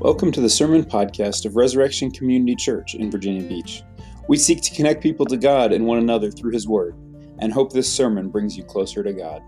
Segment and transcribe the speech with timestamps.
[0.00, 3.82] Welcome to the Sermon Podcast of Resurrection Community Church in Virginia Beach.
[4.28, 6.94] We seek to connect people to God and one another through His Word,
[7.38, 9.42] and hope this sermon brings you closer to God.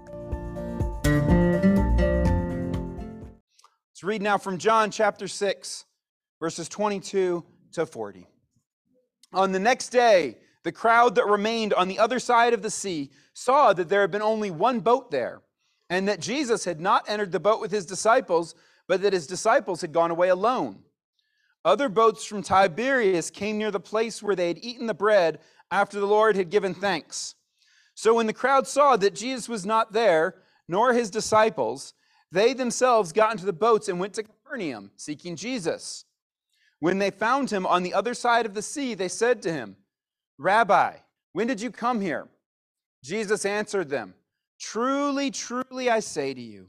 [3.89, 5.87] Let's read now from John chapter 6,
[6.39, 7.43] verses 22
[7.73, 8.27] to 40.
[9.33, 13.11] On the next day, the crowd that remained on the other side of the sea
[13.33, 15.41] saw that there had been only one boat there,
[15.89, 18.55] and that Jesus had not entered the boat with his disciples
[18.93, 20.81] but that his disciples had gone away alone.
[21.65, 25.39] Other boats from Tiberias came near the place where they had eaten the bread
[25.71, 27.35] after the Lord had given thanks.
[27.95, 31.95] So when the crowd saw that Jesus was not there, nor his disciples,
[32.31, 36.05] they themselves got into the boats and went to Capernaum, seeking Jesus.
[36.79, 39.75] When they found him on the other side of the sea, they said to him,
[40.37, 40.97] Rabbi,
[41.33, 42.29] when did you come here?
[43.03, 44.13] Jesus answered them,
[44.61, 46.69] Truly, truly, I say to you,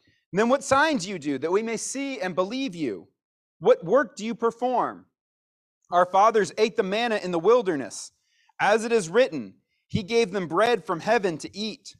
[0.31, 3.07] and then what signs you do that we may see and believe you?
[3.59, 5.05] What work do you perform?
[5.91, 8.11] Our fathers ate the manna in the wilderness.
[8.59, 9.55] As it is written,
[9.87, 11.95] He gave them bread from heaven to eat.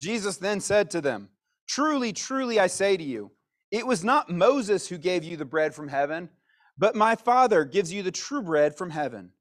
[0.00, 1.30] Jesus then said to them,
[1.68, 3.32] Truly, truly, I say to you,
[3.72, 6.28] it was not Moses who gave you the bread from heaven,
[6.78, 9.32] but my Father gives you the true bread from heaven.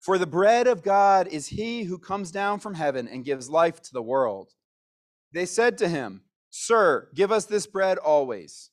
[0.00, 3.80] For the bread of God is he who comes down from heaven and gives life
[3.82, 4.52] to the world.
[5.32, 6.22] They said to him,
[6.60, 8.70] Sir, give us this bread always.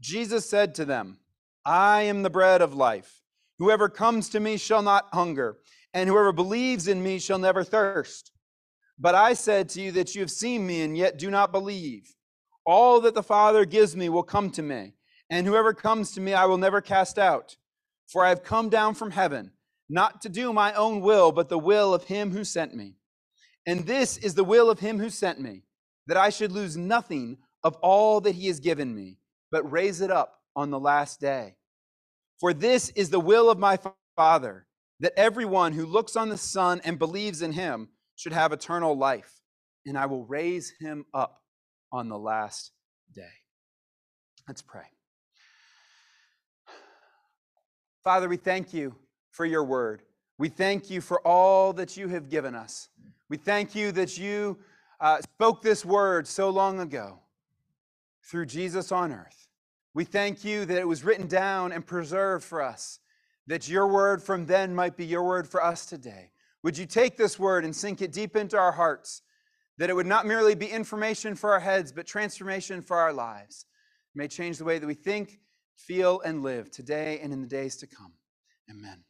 [0.00, 1.18] Jesus said to them,
[1.64, 3.22] I am the bread of life.
[3.58, 5.58] Whoever comes to me shall not hunger,
[5.92, 8.30] and whoever believes in me shall never thirst.
[9.00, 12.14] But I said to you that you have seen me and yet do not believe.
[12.64, 14.94] All that the Father gives me will come to me,
[15.28, 17.56] and whoever comes to me I will never cast out.
[18.06, 19.50] For I have come down from heaven,
[19.90, 22.94] not to do my own will, but the will of him who sent me.
[23.66, 25.64] And this is the will of him who sent me
[26.08, 29.18] that I should lose nothing of all that he has given me,
[29.52, 31.54] but raise it up on the last day.
[32.40, 33.78] For this is the will of my
[34.16, 34.66] Father,
[35.00, 39.40] that everyone who looks on the Son and believes in him should have eternal life,
[39.86, 41.40] and I will raise him up
[41.92, 42.72] on the last
[43.14, 43.22] day.
[44.48, 44.86] Let's pray.
[48.02, 48.94] Father, we thank you
[49.30, 50.02] for your word.
[50.38, 52.88] We thank you for all that you have given us.
[53.28, 54.58] We thank you that you
[55.00, 57.20] uh, spoke this word so long ago
[58.24, 59.48] through Jesus on earth.
[59.94, 63.00] We thank you that it was written down and preserved for us,
[63.46, 66.30] that your word from then might be your word for us today.
[66.62, 69.22] Would you take this word and sink it deep into our hearts,
[69.78, 73.66] that it would not merely be information for our heads, but transformation for our lives?
[74.14, 75.38] It may change the way that we think,
[75.76, 78.12] feel, and live today and in the days to come.
[78.70, 79.04] Amen.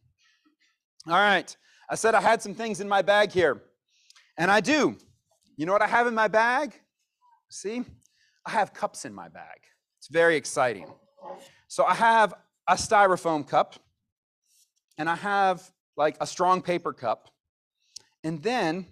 [1.06, 1.56] All right.
[1.90, 3.62] I said I had some things in my bag here,
[4.36, 4.96] and I do.
[5.58, 6.72] You know what I have in my bag?
[7.50, 7.82] See?
[8.46, 9.58] I have cups in my bag.
[9.98, 10.86] It's very exciting.
[11.66, 12.32] So I have
[12.68, 13.74] a styrofoam cup,
[14.98, 17.28] and I have like a strong paper cup,
[18.22, 18.86] and then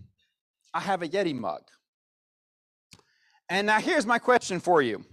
[0.74, 1.62] I have a Yeti mug.
[3.48, 5.04] And now here's my question for you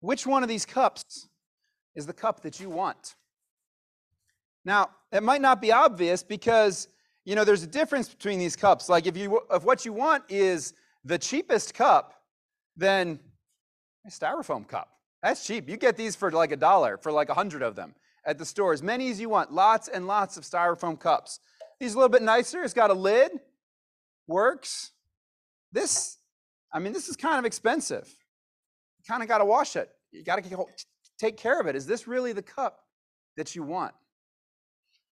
[0.00, 1.28] Which one of these cups
[1.94, 3.14] is the cup that you want?
[4.64, 6.88] Now, it might not be obvious because
[7.24, 8.88] you know, there's a difference between these cups.
[8.88, 10.74] Like if you if what you want is
[11.04, 12.14] the cheapest cup,
[12.76, 13.20] then
[14.06, 14.88] a styrofoam cup.
[15.22, 15.68] That's cheap.
[15.68, 17.94] You get these for like a dollar for like a hundred of them
[18.26, 18.72] at the store.
[18.72, 19.52] As many as you want.
[19.52, 21.38] Lots and lots of styrofoam cups.
[21.78, 22.62] These are a little bit nicer.
[22.62, 23.32] It's got a lid.
[24.26, 24.90] Works.
[25.72, 26.18] This,
[26.72, 28.08] I mean, this is kind of expensive.
[28.98, 29.90] You kind of got to wash it.
[30.10, 30.66] You got to
[31.18, 31.76] take care of it.
[31.76, 32.80] Is this really the cup
[33.36, 33.94] that you want?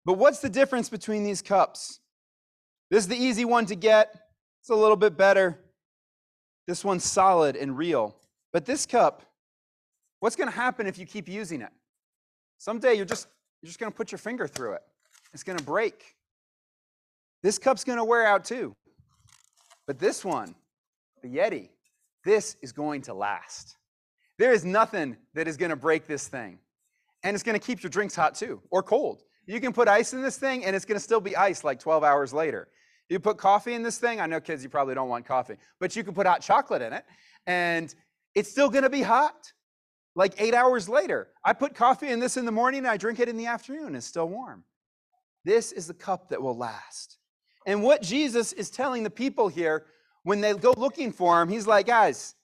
[0.05, 2.01] But what's the difference between these cups?
[2.91, 4.15] This is the easy one to get.
[4.61, 5.59] It's a little bit better.
[6.67, 8.17] This one's solid and real.
[8.53, 9.23] But this cup,
[10.21, 11.73] what's going to happen if you keep using it?
[12.59, 13.29] Someday you're just
[13.63, 14.83] you're just going to put your finger through it.
[15.33, 16.17] It's going to break.
[17.43, 18.75] This cup's going to wear out too.
[19.87, 20.55] But this one,
[21.23, 21.71] the Yeti,
[22.25, 23.77] this is going to last.
[24.39, 26.59] There is nothing that is going to break this thing.
[27.23, 29.23] And it's going to keep your drinks hot too, or cold.
[29.47, 31.79] You can put ice in this thing and it's going to still be ice like
[31.79, 32.69] 12 hours later.
[33.09, 34.21] You put coffee in this thing.
[34.21, 36.93] I know kids, you probably don't want coffee, but you can put hot chocolate in
[36.93, 37.05] it
[37.47, 37.95] and
[38.35, 39.53] it's still going to be hot.
[40.17, 41.29] like eight hours later.
[41.45, 43.95] I put coffee in this in the morning and I drink it in the afternoon.
[43.97, 44.65] It's still warm.
[45.45, 47.19] This is the cup that will last.
[47.67, 49.87] And what Jesus is telling the people here
[50.23, 52.35] when they go looking for him, he's like, guys,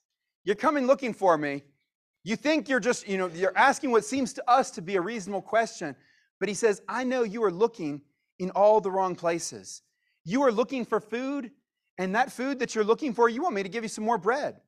[0.43, 1.63] you're coming looking for me.
[2.23, 5.01] You think you're just, you know, you're asking what seems to us to be a
[5.01, 5.95] reasonable question.
[6.41, 8.01] But he says, I know you are looking
[8.39, 9.83] in all the wrong places.
[10.25, 11.51] You are looking for food,
[11.99, 14.17] and that food that you're looking for, you want me to give you some more
[14.17, 14.59] bread.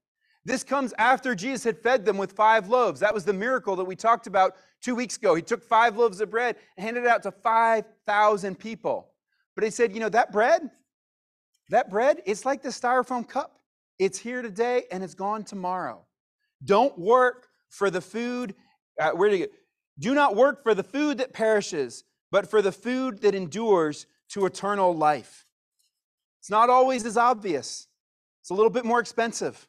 [0.45, 2.99] This comes after Jesus had fed them with five loaves.
[2.99, 5.33] That was the miracle that we talked about two weeks ago.
[5.33, 9.09] He took five loaves of bread and handed it out to 5,000 people.
[9.55, 10.69] But he said, You know, that bread,
[11.69, 13.59] that bread, it's like the styrofoam cup.
[13.97, 16.05] It's here today and it's gone tomorrow.
[16.63, 18.53] Don't work for the food.
[18.99, 19.47] Uh, where do you?
[19.99, 24.45] Do not work for the food that perishes, but for the food that endures to
[24.45, 25.45] eternal life.
[26.39, 27.87] It's not always as obvious,
[28.41, 29.67] it's a little bit more expensive,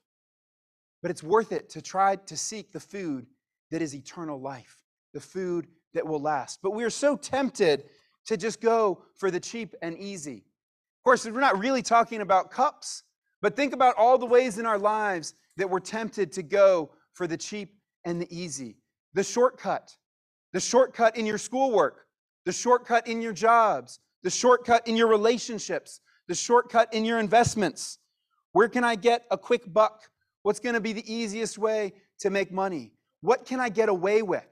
[1.03, 3.27] but it's worth it to try to seek the food
[3.71, 4.83] that is eternal life,
[5.13, 6.61] the food that will last.
[6.63, 7.85] But we are so tempted
[8.27, 10.39] to just go for the cheap and easy.
[10.39, 13.03] Of course, we're not really talking about cups,
[13.43, 17.27] but think about all the ways in our lives that we're tempted to go for
[17.27, 17.75] the cheap
[18.05, 18.79] and the easy.
[19.13, 19.95] The shortcut,
[20.55, 22.07] the shortcut in your schoolwork,
[22.47, 27.99] the shortcut in your jobs, the shortcut in your relationships, the shortcut in your investments.
[28.53, 30.09] Where can I get a quick buck?
[30.43, 32.93] What's going to be the easiest way to make money?
[33.21, 34.47] What can I get away with?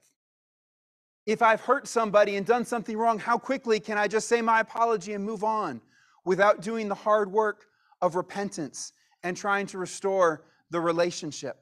[1.25, 4.59] If I've hurt somebody and done something wrong, how quickly can I just say my
[4.59, 5.81] apology and move on
[6.25, 7.67] without doing the hard work
[8.01, 11.59] of repentance and trying to restore the relationship?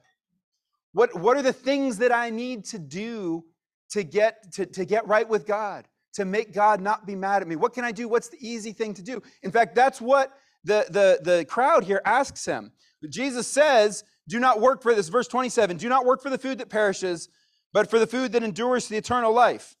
[0.93, 3.45] What, what are the things that I need to do
[3.91, 7.47] to get, to, to get right with God, to make God not be mad at
[7.47, 7.55] me?
[7.55, 8.07] What can I do?
[8.07, 9.21] What's the easy thing to do?
[9.43, 10.33] In fact, that's what
[10.63, 12.71] the, the, the crowd here asks him.
[13.09, 15.09] Jesus says, Do not work for this.
[15.09, 17.29] Verse 27 Do not work for the food that perishes,
[17.73, 19.75] but for the food that endures to the eternal life.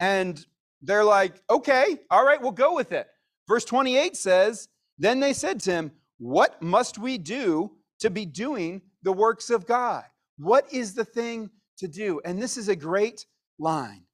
[0.00, 0.44] And
[0.82, 3.06] they're like, Okay, all right, we'll go with it.
[3.48, 4.68] Verse 28 says,
[4.98, 9.66] Then they said to him, What must we do to be doing the works of
[9.66, 10.04] God?
[10.38, 12.20] What is the thing to do?
[12.24, 13.24] And this is a great
[13.58, 14.04] line.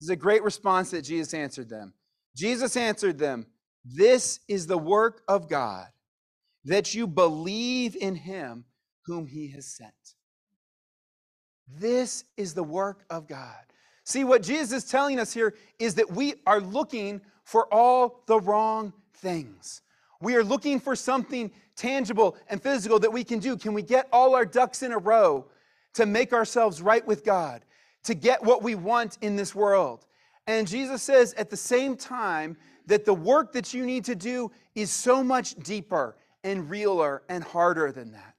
[0.00, 1.94] This is a great response that Jesus answered them.
[2.36, 3.46] Jesus answered them,
[3.84, 5.86] This is the work of God,
[6.64, 8.64] that you believe in him
[9.06, 9.92] whom he has sent.
[11.78, 13.64] This is the work of God.
[14.04, 18.40] See, what Jesus is telling us here is that we are looking for all the
[18.40, 19.82] wrong things.
[20.20, 23.56] We are looking for something tangible and physical that we can do.
[23.56, 25.46] Can we get all our ducks in a row
[25.94, 27.64] to make ourselves right with God,
[28.04, 30.06] to get what we want in this world.
[30.46, 32.56] And Jesus says at the same time
[32.86, 37.44] that the work that you need to do is so much deeper and realer and
[37.44, 38.34] harder than that.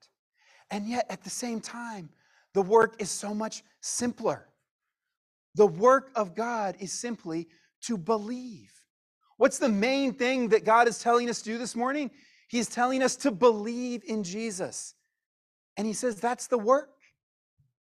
[0.72, 2.10] And yet at the same time,
[2.54, 4.48] the work is so much simpler.
[5.56, 7.48] The work of God is simply
[7.82, 8.72] to believe.
[9.38, 12.12] What's the main thing that God is telling us to do this morning?
[12.48, 14.96] He's telling us to believe in Jesus.
[15.78, 16.90] And He says that's the work.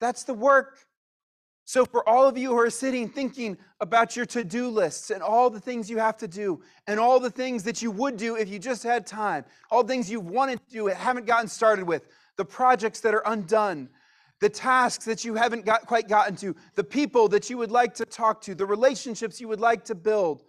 [0.00, 0.78] That's the work.
[1.66, 5.22] So, for all of you who are sitting thinking about your to do lists and
[5.22, 8.36] all the things you have to do, and all the things that you would do
[8.36, 11.48] if you just had time, all the things you've wanted to do and haven't gotten
[11.48, 12.06] started with,
[12.36, 13.88] the projects that are undone,
[14.40, 17.94] the tasks that you haven't got, quite gotten to, the people that you would like
[17.94, 20.42] to talk to, the relationships you would like to build,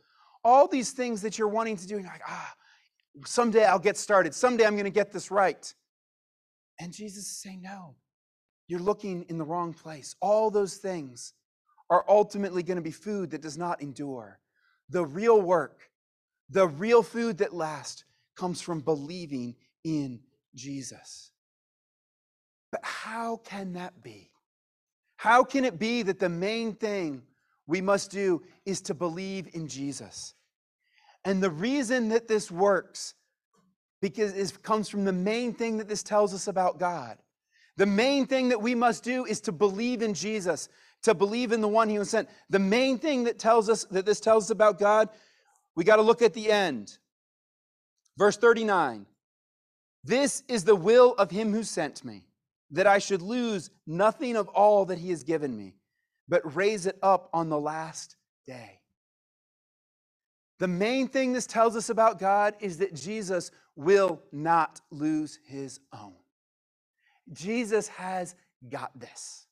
[0.43, 2.53] all these things that you're wanting to do, and you're like, ah,
[3.25, 4.35] someday I'll get started.
[4.35, 5.73] Someday I'm going to get this right.
[6.79, 7.95] And Jesus is saying, no.
[8.67, 10.15] You're looking in the wrong place.
[10.21, 11.33] All those things
[11.89, 14.39] are ultimately going to be food that does not endure.
[14.89, 15.89] The real work,
[16.49, 18.03] the real food that lasts,
[18.35, 20.19] comes from believing in
[20.55, 21.31] Jesus.
[22.71, 24.31] But how can that be?
[25.17, 27.21] How can it be that the main thing
[27.67, 30.33] we must do is to believe in Jesus?
[31.23, 33.13] And the reason that this works
[34.01, 37.17] because it comes from the main thing that this tells us about God.
[37.77, 40.69] The main thing that we must do is to believe in Jesus,
[41.03, 42.29] to believe in the one he was sent.
[42.49, 45.09] The main thing that tells us that this tells us about God,
[45.75, 46.97] we got to look at the end.
[48.17, 49.05] Verse 39.
[50.03, 52.27] This is the will of him who sent me,
[52.71, 55.73] that I should lose nothing of all that he has given me,
[56.29, 58.15] but raise it up on the last
[58.45, 58.79] day.
[60.59, 65.79] The main thing this tells us about God is that Jesus will not lose his
[65.91, 66.13] own.
[67.33, 68.35] Jesus has
[68.69, 69.47] got this.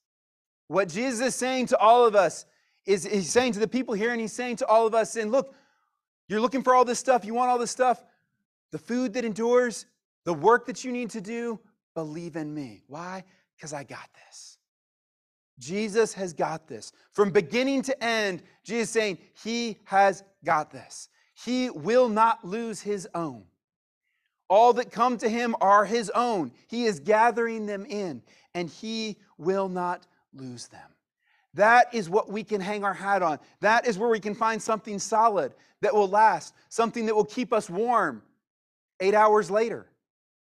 [0.67, 2.45] What Jesus is saying to all of us
[2.85, 5.31] is he's saying to the people here, and he's saying to all of us, and
[5.31, 5.53] look,
[6.27, 8.03] you're looking for all this stuff, you want all this stuff,
[8.71, 9.85] the food that endures,
[10.25, 11.59] the work that you need to do,
[11.93, 12.83] believe in me.
[12.87, 13.23] Why?
[13.55, 14.57] Because I got this.
[15.59, 16.91] Jesus has got this.
[17.11, 21.09] From beginning to end, Jesus saying, He has got this.
[21.35, 23.43] He will not lose His own.
[24.53, 26.51] All that come to Him are His own.
[26.67, 28.21] He is gathering them in,
[28.53, 30.87] and He will not lose them.
[31.55, 33.39] That is what we can hang our hat on.
[33.61, 37.51] That is where we can find something solid that will last, something that will keep
[37.51, 38.21] us warm
[38.99, 39.87] eight hours later.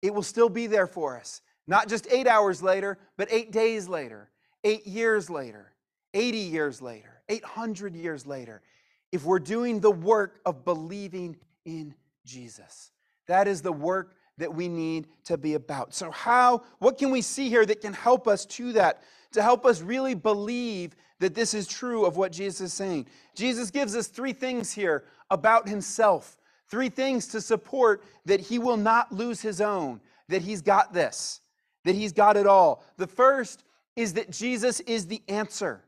[0.00, 1.40] It will still be there for us.
[1.66, 4.30] Not just eight hours later, but eight days later,
[4.62, 5.72] eight years later,
[6.14, 8.62] 80 years later, 800 years later,
[9.10, 12.92] if we're doing the work of believing in Jesus.
[13.28, 15.94] That is the work that we need to be about.
[15.94, 19.02] So, how, what can we see here that can help us to that?
[19.32, 23.06] to help us really believe that this is true of what Jesus is saying.
[23.34, 28.76] Jesus gives us three things here about himself, three things to support that he will
[28.76, 31.40] not lose his own, that he's got this,
[31.84, 32.84] that he's got it all.
[32.96, 33.64] The first
[33.96, 35.84] is that Jesus is the answer.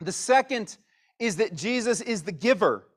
[0.00, 0.76] The second
[1.18, 2.88] is that Jesus is the giver.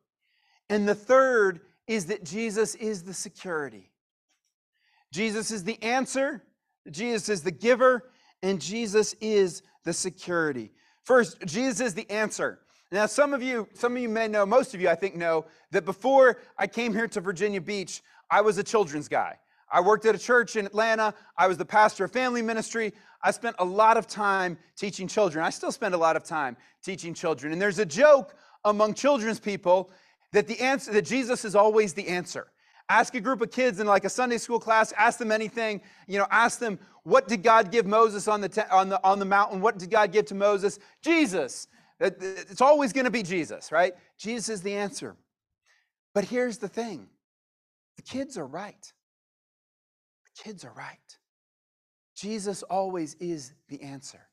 [0.70, 3.92] And the third is that Jesus is the security.
[5.12, 6.44] Jesus is the answer,
[6.89, 8.10] Jesus is the giver,
[8.42, 10.72] and Jesus is the security.
[11.04, 12.60] First, Jesus is the answer.
[12.92, 15.46] Now, some of you, some of you may know, most of you I think know,
[15.72, 19.38] that before I came here to Virginia Beach, I was a children's guy.
[19.72, 21.13] I worked at a church in Atlanta.
[21.38, 22.94] I was the pastor of family ministry.
[23.24, 25.44] I spent a lot of time teaching children.
[25.44, 27.51] I still spend a lot of time teaching children.
[27.51, 29.89] And there's a joke among children's people
[30.36, 32.48] that the answer that Jesus is always the answer.
[32.89, 36.20] Ask a group of kids in like a Sunday school class, ask them anything, you
[36.20, 39.25] know, ask them, what did God give Moses on the, te- on the, on the
[39.25, 39.62] mountain?
[39.62, 40.77] What did God give to Moses?
[41.01, 41.68] Jesus.
[42.01, 43.94] It's always going to be Jesus, right?
[44.18, 45.15] Jesus is the answer.
[46.13, 47.08] But here's the thing
[47.96, 48.92] the kids are right.
[50.25, 51.18] The kids are right.
[52.13, 54.27] Jesus always is the answer.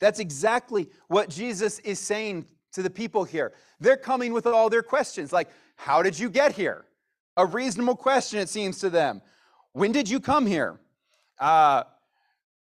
[0.00, 2.46] That's exactly what Jesus is saying
[2.78, 3.52] to the people here.
[3.80, 6.84] They're coming with all their questions, like, How did you get here?
[7.36, 9.20] A reasonable question, it seems to them.
[9.72, 10.78] When did you come here?
[11.38, 11.84] Uh,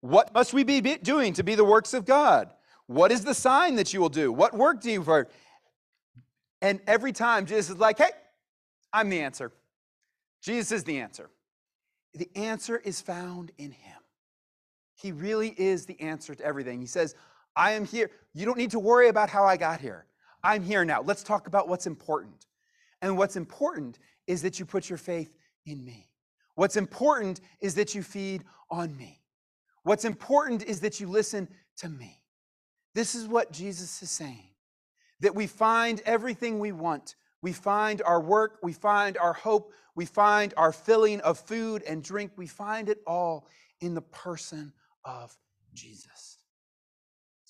[0.01, 2.49] what must we be doing to be the works of God?
[2.87, 4.31] What is the sign that you will do?
[4.31, 5.27] What work do you for?
[6.61, 8.11] And every time Jesus is like, hey,
[8.91, 9.51] I'm the answer.
[10.41, 11.29] Jesus is the answer.
[12.13, 13.99] The answer is found in him.
[14.95, 16.79] He really is the answer to everything.
[16.79, 17.13] He says,
[17.57, 18.11] I am here.
[18.33, 20.05] You don't need to worry about how I got here.
[20.43, 21.01] I'm here now.
[21.01, 22.45] Let's talk about what's important.
[23.01, 23.97] And what's important
[24.27, 25.35] is that you put your faith
[25.65, 26.07] in me.
[26.55, 29.21] What's important is that you feed on me.
[29.83, 31.47] What's important is that you listen
[31.77, 32.21] to me.
[32.93, 34.43] This is what Jesus is saying
[35.19, 37.15] that we find everything we want.
[37.41, 42.03] We find our work, we find our hope, we find our filling of food and
[42.03, 42.31] drink.
[42.35, 43.47] We find it all
[43.81, 44.73] in the person
[45.03, 45.35] of
[45.73, 46.37] Jesus.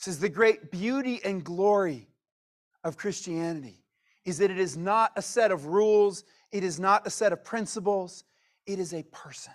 [0.05, 2.07] Is the great beauty and glory
[2.83, 3.83] of Christianity
[4.23, 7.43] is that it is not a set of rules, it is not a set of
[7.43, 8.25] principles,
[8.65, 9.53] it is a person,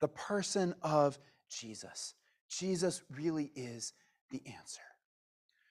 [0.00, 1.18] the person of
[1.48, 2.14] Jesus.
[2.48, 3.92] Jesus really is
[4.30, 4.80] the answer.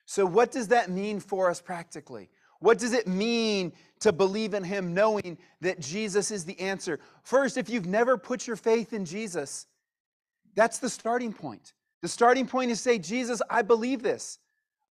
[0.06, 2.30] So, what does that mean for us practically?
[2.60, 7.00] What does it mean to believe in Him knowing that Jesus is the answer?
[7.24, 9.66] First, if you've never put your faith in Jesus,
[10.56, 11.74] that's the starting point.
[12.06, 14.38] The starting point is say, Jesus, I believe this.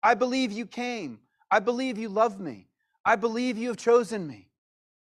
[0.02, 1.20] I believe you came.
[1.48, 2.66] I believe you love me.
[3.04, 4.48] I believe you have chosen me.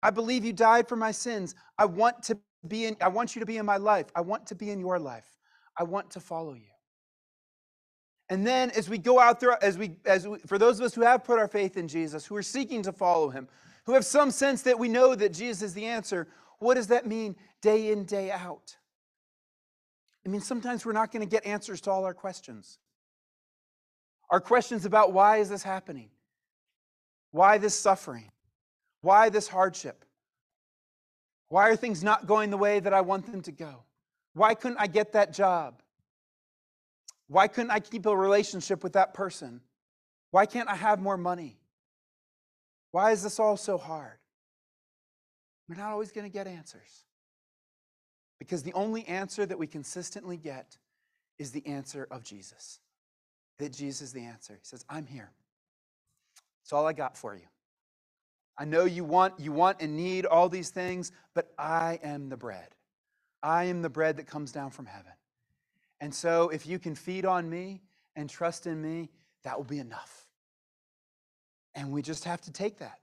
[0.04, 1.56] I believe you died for my sins.
[1.80, 4.06] I want to be in, I want you to be in my life.
[4.16, 5.34] I want to be in your life.
[5.80, 6.70] I want to follow you.
[8.30, 10.94] And then as we go out through as we, as we, for those of us
[10.94, 13.48] who have put our faith in Jesus, who are seeking to follow him,
[13.88, 16.28] who have some sense that we know that Jesus is the answer,
[16.60, 18.78] what does that mean day in, day out?
[20.26, 22.80] I mean, sometimes we're not going to get answers to all our questions.
[24.30, 26.10] Our questions about why is this happening?
[27.32, 28.32] Why this suffering?
[29.02, 30.04] Why this hardship?
[31.50, 33.84] Why are things not going the way that I want them to go?
[34.34, 35.82] Why couldn't I get that job?
[37.28, 39.62] Why couldn't I keep a relationship with that person?
[40.32, 41.60] Why can't I have more money?
[42.92, 44.18] Why is this all so hard?
[45.70, 47.06] We're not always going to get answers.
[48.40, 50.78] Because the only answer that we consistently get
[51.40, 52.80] is the answer of Jesus.
[53.60, 54.54] That Jesus is the answer.
[54.54, 55.32] He says, I'm here.
[56.62, 57.48] That's all I got for you.
[58.58, 62.38] I know you want, you want and need all these things, but I am the
[62.38, 62.70] bread.
[63.44, 65.12] I am the bread that comes down from heaven.
[66.00, 67.82] And so if you can feed on me
[68.16, 69.10] and trust in me,
[69.44, 70.26] that will be enough.
[71.74, 73.00] And we just have to take that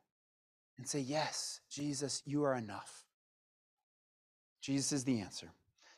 [0.78, 3.04] and say, Yes, Jesus, you are enough.
[4.62, 5.50] Jesus is the answer.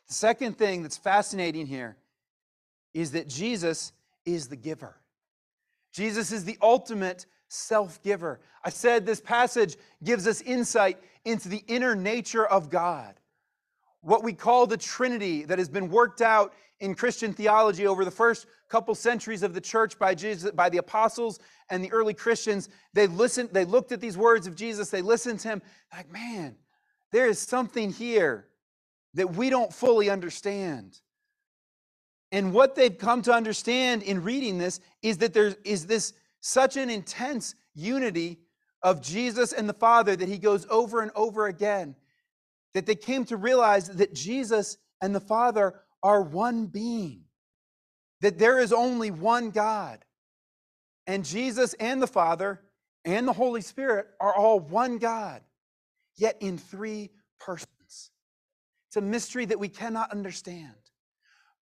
[0.07, 1.95] The second thing that's fascinating here
[2.93, 3.93] is that Jesus
[4.25, 4.97] is the giver.
[5.93, 8.41] Jesus is the ultimate self giver.
[8.63, 13.13] I said this passage gives us insight into the inner nature of God.
[14.01, 18.11] What we call the Trinity that has been worked out in Christian theology over the
[18.11, 22.69] first couple centuries of the church by Jesus, by the apostles and the early Christians.
[22.93, 25.61] They listened, they looked at these words of Jesus, they listened to him,
[25.93, 26.55] like, man,
[27.11, 28.47] there is something here
[29.15, 30.99] that we don't fully understand.
[32.31, 36.77] And what they've come to understand in reading this is that there is this such
[36.77, 38.39] an intense unity
[38.83, 41.95] of Jesus and the Father that he goes over and over again,
[42.73, 47.23] that they came to realize that Jesus and the Father are one being,
[48.21, 50.03] that there is only one God.
[51.07, 52.61] And Jesus and the Father
[53.05, 55.41] and the Holy Spirit are all one God,
[56.17, 57.69] yet in three persons.
[58.95, 60.71] It's a mystery that we cannot understand.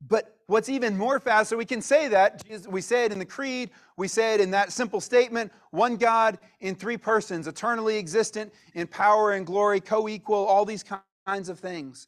[0.07, 3.71] But what's even more so we can say that, we say it in the creed,
[3.97, 8.85] we say it in that simple statement one God in three persons, eternally existent in
[8.85, 10.85] power and glory, co equal, all these
[11.25, 12.07] kinds of things.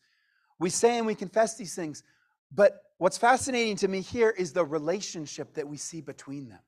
[0.60, 2.04] We say and we confess these things.
[2.54, 6.62] But what's fascinating to me here is the relationship that we see between them.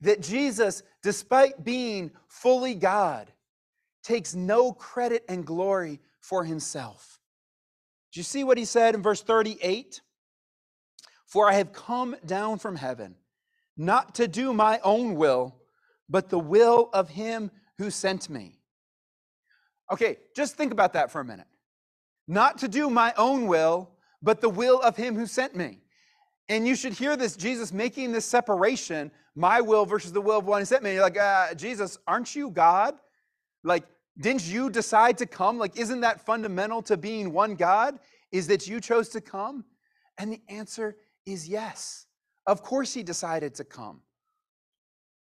[0.00, 3.30] That Jesus, despite being fully God,
[4.02, 7.15] takes no credit and glory for himself.
[8.16, 10.00] Do you see what he said in verse 38?
[11.26, 13.16] For I have come down from heaven,
[13.76, 15.54] not to do my own will,
[16.08, 18.58] but the will of him who sent me.
[19.92, 21.46] Okay, just think about that for a minute.
[22.26, 23.90] Not to do my own will,
[24.22, 25.82] but the will of him who sent me.
[26.48, 30.46] And you should hear this Jesus making this separation, my will versus the will of
[30.46, 30.94] one who sent me.
[30.94, 32.94] You're like, uh, Jesus, aren't you God?
[33.62, 33.84] Like,
[34.18, 35.58] didn't you decide to come?
[35.58, 37.98] Like, isn't that fundamental to being one God?
[38.32, 39.64] Is that you chose to come?
[40.18, 40.96] And the answer
[41.26, 42.06] is yes.
[42.46, 44.00] Of course, he decided to come.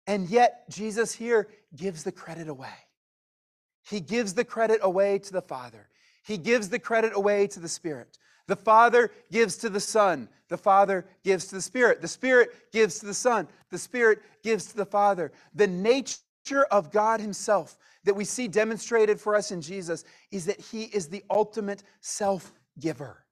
[0.07, 2.69] And yet, Jesus here gives the credit away.
[3.89, 5.89] He gives the credit away to the Father,
[6.23, 8.17] he gives the credit away to the Spirit.
[8.47, 10.29] The Father gives to the Son.
[10.49, 12.01] The Father gives to the Spirit.
[12.01, 13.47] The Spirit gives to the Son.
[13.71, 15.31] The Spirit gives to the Father.
[15.55, 20.59] The nature of God Himself that we see demonstrated for us in Jesus is that
[20.59, 23.25] He is the ultimate self giver.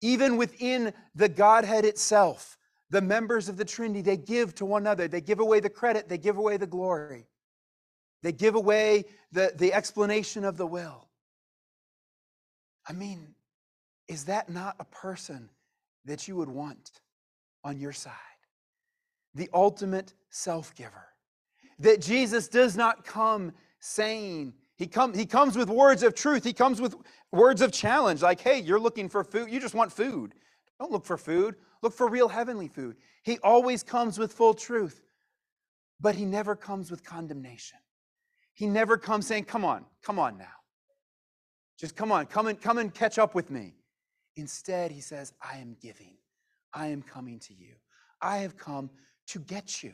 [0.00, 2.56] Even within the Godhead itself,
[2.88, 5.06] the members of the Trinity, they give to one another.
[5.06, 7.26] They give away the credit, they give away the glory,
[8.22, 11.08] they give away the, the explanation of the will.
[12.88, 13.34] I mean,
[14.08, 15.50] is that not a person
[16.04, 16.90] that you would want
[17.62, 18.14] on your side?
[19.34, 21.06] The ultimate self giver.
[21.78, 26.44] That Jesus does not come saying, he, come, he comes with words of truth.
[26.44, 26.94] He comes with
[27.32, 29.50] words of challenge, like, hey, you're looking for food.
[29.50, 30.34] You just want food.
[30.78, 31.56] Don't look for food.
[31.82, 32.96] Look for real heavenly food.
[33.22, 35.02] He always comes with full truth,
[36.00, 37.78] but he never comes with condemnation.
[38.54, 40.46] He never comes saying, come on, come on now.
[41.78, 43.74] Just come on, come and come and catch up with me.
[44.36, 46.16] Instead, he says, I am giving.
[46.72, 47.74] I am coming to you.
[48.20, 48.90] I have come
[49.28, 49.92] to get you.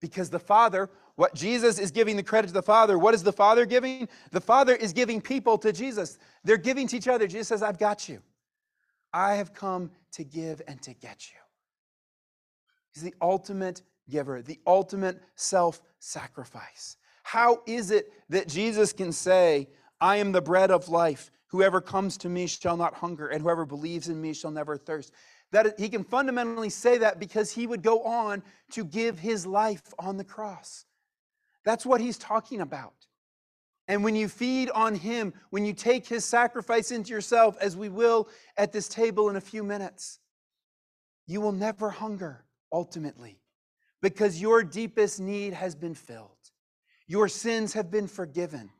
[0.00, 3.32] Because the Father, what Jesus is giving the credit to the Father, what is the
[3.32, 4.08] Father giving?
[4.32, 6.18] The Father is giving people to Jesus.
[6.44, 7.26] They're giving to each other.
[7.26, 8.22] Jesus says, I've got you.
[9.12, 11.38] I have come to give and to get you.
[12.92, 16.96] He's the ultimate giver, the ultimate self sacrifice.
[17.22, 19.68] How is it that Jesus can say,
[20.00, 21.30] I am the bread of life?
[21.48, 25.12] Whoever comes to me shall not hunger, and whoever believes in me shall never thirst.
[25.52, 29.92] That he can fundamentally say that because he would go on to give his life
[29.98, 30.84] on the cross.
[31.64, 32.94] That's what he's talking about.
[33.88, 37.88] And when you feed on him, when you take his sacrifice into yourself, as we
[37.88, 40.20] will at this table in a few minutes,
[41.26, 43.40] you will never hunger ultimately
[44.00, 46.30] because your deepest need has been filled.
[47.06, 48.70] Your sins have been forgiven.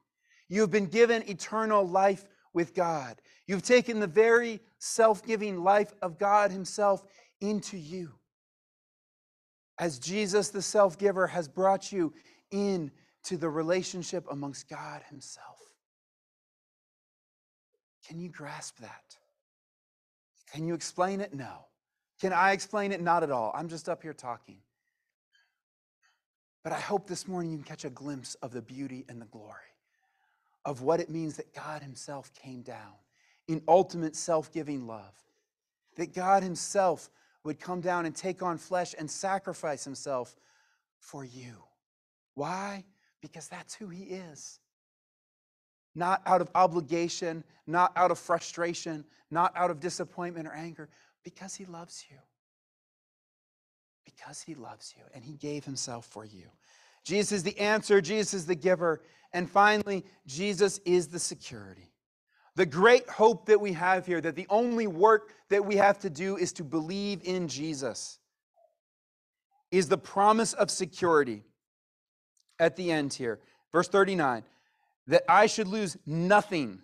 [0.48, 3.20] You have been given eternal life with God.
[3.46, 7.04] You've taken the very self giving life of God Himself
[7.40, 8.10] into you.
[9.78, 12.12] As Jesus, the self giver, has brought you
[12.50, 15.58] into the relationship amongst God Himself.
[18.08, 19.16] Can you grasp that?
[20.52, 21.32] Can you explain it?
[21.32, 21.66] No.
[22.20, 23.00] Can I explain it?
[23.00, 23.52] Not at all.
[23.54, 24.58] I'm just up here talking.
[26.64, 29.26] But I hope this morning you can catch a glimpse of the beauty and the
[29.26, 29.54] glory
[30.66, 32.92] of what it means that God Himself came down
[33.50, 35.12] in ultimate self giving love.
[35.96, 37.10] That God Himself
[37.42, 40.36] would come down and take on flesh and sacrifice Himself
[41.00, 41.56] for you.
[42.34, 42.84] Why?
[43.20, 44.60] Because that's who He is.
[45.96, 50.88] Not out of obligation, not out of frustration, not out of disappointment or anger,
[51.24, 52.18] because He loves you.
[54.04, 56.46] Because he loves you and he gave himself for you.
[57.04, 59.02] Jesus is the answer, Jesus is the giver.
[59.32, 61.90] And finally, Jesus is the security.
[62.56, 66.10] The great hope that we have here that the only work that we have to
[66.10, 68.18] do is to believe in Jesus
[69.70, 71.44] is the promise of security
[72.58, 73.40] at the end here.
[73.72, 74.44] Verse 39
[75.06, 76.80] that I should lose nothing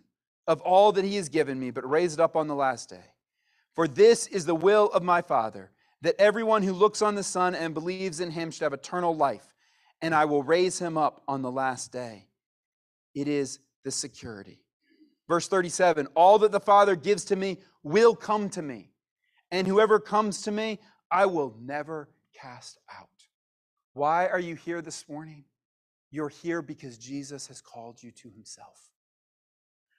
[0.48, 3.04] of all that he has given me, but raise it up on the last day.
[3.74, 5.70] For this is the will of my Father,
[6.02, 9.54] that everyone who looks on the Son and believes in him should have eternal life,
[10.02, 12.26] and I will raise him up on the last day.
[13.14, 14.60] It is the security.
[15.28, 18.90] Verse 37 All that the Father gives to me will come to me,
[19.50, 20.78] and whoever comes to me,
[21.10, 23.08] I will never cast out.
[23.94, 25.44] Why are you here this morning?
[26.10, 28.90] You're here because Jesus has called you to himself.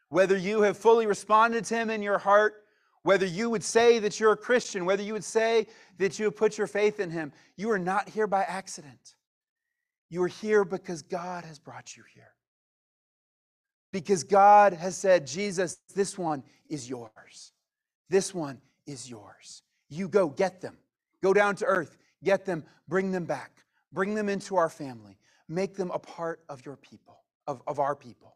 [0.10, 2.64] Whether you have fully responded to him in your heart,
[3.04, 6.36] whether you would say that you're a Christian, whether you would say that you have
[6.36, 9.16] put your faith in him, you are not here by accident.
[10.10, 12.32] You are here because God has brought you here.
[13.92, 17.54] Because God has said, Jesus, this one is yours.
[18.10, 19.64] This one is yours.
[19.90, 20.78] You go get them.
[21.24, 23.52] Go down to earth, get them, bring them back,
[23.92, 27.96] bring them into our family, make them a part of your people, of, of our
[27.96, 28.36] people.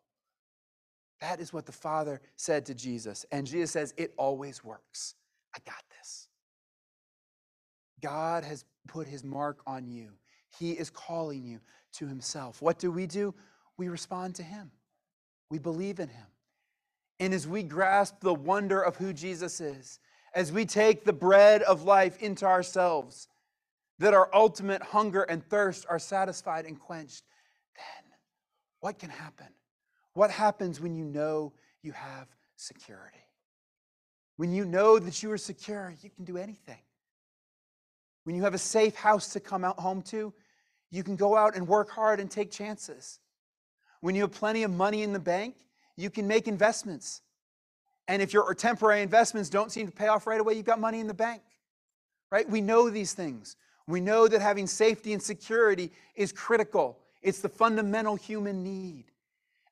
[1.20, 3.26] That is what the Father said to Jesus.
[3.32, 5.16] And Jesus says, It always works.
[5.56, 6.28] I got this.
[8.02, 10.10] God has put his mark on you,
[10.60, 11.60] He is calling you
[11.94, 12.62] to Himself.
[12.62, 13.36] What do we do?
[13.78, 14.72] We respond to Him,
[15.52, 16.26] we believe in Him.
[17.20, 20.00] And as we grasp the wonder of who Jesus is,
[20.34, 23.28] as we take the bread of life into ourselves,
[24.00, 27.24] that our ultimate hunger and thirst are satisfied and quenched,
[27.76, 28.14] then
[28.80, 29.48] what can happen?
[30.14, 33.18] What happens when you know you have security?
[34.38, 36.80] When you know that you are secure, you can do anything.
[38.24, 40.34] When you have a safe house to come out home to,
[40.90, 43.20] you can go out and work hard and take chances.
[44.02, 45.56] When you have plenty of money in the bank,
[45.96, 47.22] you can make investments.
[48.08, 51.00] And if your temporary investments don't seem to pay off right away, you've got money
[51.00, 51.42] in the bank.
[52.32, 52.50] Right?
[52.50, 53.56] We know these things.
[53.88, 56.98] We know that having safety and security is critical.
[57.22, 59.06] It's the fundamental human need.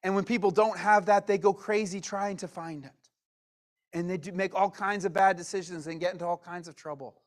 [0.04, 2.92] And when people don't have that, they go crazy trying to find it.
[3.92, 7.22] And they make all kinds of bad decisions and get into all kinds of trouble.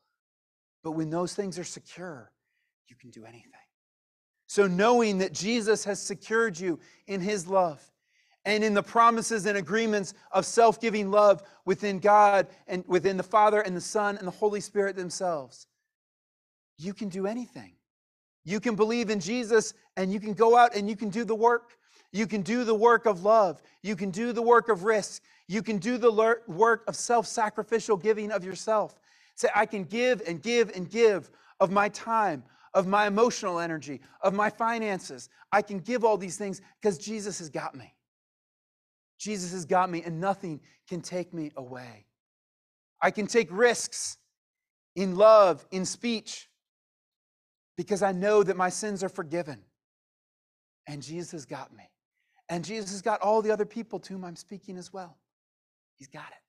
[0.83, 2.31] But when those things are secure,
[2.87, 3.51] you can do anything.
[4.53, 7.81] So, knowing that Jesus has secured you in his love
[8.45, 13.23] and in the promises and agreements of self giving love within God and within the
[13.23, 15.65] Father and the Son and the Holy Spirit themselves,
[16.77, 17.71] you can do anything.
[18.45, 21.33] You can believe in Jesus and you can go out and you can do the
[21.33, 21.71] work
[22.11, 23.59] you can do the work of love.
[23.81, 25.23] You can do the work of risk.
[25.47, 26.11] You can do the
[26.45, 28.99] work of self sacrificial giving of yourself.
[29.33, 34.01] Say, I can give and give and give of my time, of my emotional energy,
[34.21, 35.29] of my finances.
[35.51, 37.93] I can give all these things because Jesus has got me.
[39.19, 40.59] Jesus has got me, and nothing
[40.89, 42.05] can take me away.
[43.01, 44.17] I can take risks
[44.95, 46.49] in love, in speech,
[47.77, 49.59] because I know that my sins are forgiven.
[50.87, 51.89] And Jesus has got me.
[52.49, 55.17] And Jesus has got all the other people to whom I'm speaking as well.
[55.95, 56.41] He's got it.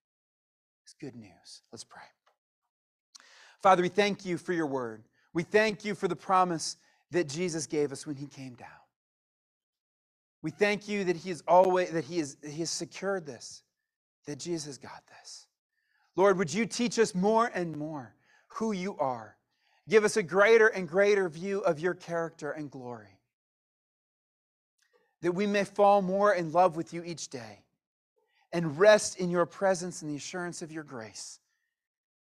[0.85, 1.63] It's good news.
[1.71, 2.03] Let's pray.
[3.63, 5.05] Father, we thank you for your word.
[5.35, 6.79] We thank you for the promise
[7.11, 8.69] that Jesus gave us when he came down.
[10.41, 13.63] We thank you that he is always that he is he has secured this,
[14.27, 15.47] that Jesus got this.
[16.17, 18.15] Lord, would you teach us more and more
[18.49, 19.37] who you are?
[19.89, 23.15] Give us a greater and greater view of your character and glory
[25.25, 27.65] that we may fall more in love with you each day
[28.53, 31.41] and rest in your presence and the assurance of your grace,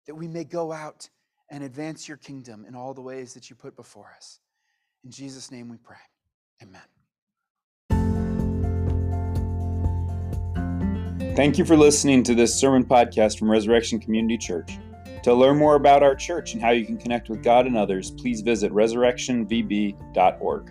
[0.06, 1.08] that we may go out
[1.54, 4.40] and advance your kingdom in all the ways that you put before us.
[5.04, 5.94] In Jesus' name we pray.
[6.60, 6.82] Amen.
[11.36, 14.78] Thank you for listening to this sermon podcast from Resurrection Community Church.
[15.22, 18.10] To learn more about our church and how you can connect with God and others,
[18.10, 20.70] please visit resurrectionvb.org.